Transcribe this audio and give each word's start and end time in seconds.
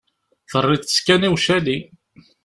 Terriḍ-tt 0.49 0.99
kan 1.05 1.25
i 1.27 1.29
ucali. 1.33 1.77